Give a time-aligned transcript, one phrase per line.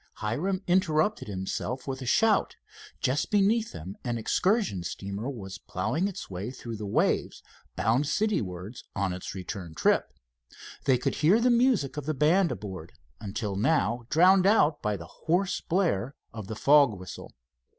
[0.15, 2.55] Hiram interrupted himself with a shout.
[3.01, 7.43] Just beneath them an excursion steamer was ploughing its way through the waves,
[7.75, 10.11] bound citywards on its return trip.
[10.85, 15.61] They could hear the music of the band aboard, until now drowned out by hoarse
[15.61, 17.35] blare of the fog whistle.